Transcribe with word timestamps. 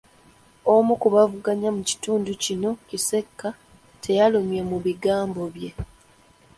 Omu 0.73 0.93
ku 1.01 1.07
bavuganya 1.15 1.69
mu 1.75 1.81
kitundu 1.89 2.31
kino, 2.43 2.69
Kisekka, 2.87 3.49
teyalumye 4.03 4.61
mu 4.69 4.77
bigambo 4.85 5.41
bye. 5.55 5.71